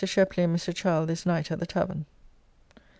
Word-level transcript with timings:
Sheply 0.03 0.39
and 0.45 0.55
Mr. 0.57 0.73
Childe 0.73 1.05
this 1.09 1.27
night 1.27 1.51
at 1.51 1.59
the 1.59 1.67
tavern. 1.67 2.07